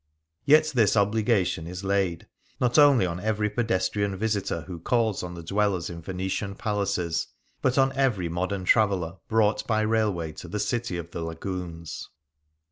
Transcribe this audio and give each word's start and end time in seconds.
Yet 0.45 0.71
this 0.73 0.97
obligation 0.97 1.67
is 1.67 1.83
laid, 1.83 2.25
not 2.59 2.79
only 2.79 3.05
on 3.05 3.19
every 3.19 3.51
pedestrian 3.51 4.15
visitor 4.17 4.61
who 4.61 4.79
calls 4.79 5.21
on 5.21 5.35
the 5.35 5.43
dwellers 5.43 5.91
in 5.91 6.01
Venetian 6.01 6.55
palaces, 6.55 7.27
but 7.61 7.77
on 7.77 7.93
every 7.93 8.27
modern 8.27 8.63
traveller 8.63 9.17
brought 9.27 9.67
by 9.67 9.81
railway 9.81 10.31
to 10.31 10.47
the 10.47 10.59
City 10.59 10.97
of 10.97 11.11
the 11.11 11.21
Lagoons. 11.21 12.09